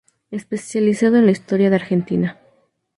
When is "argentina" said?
1.75-2.39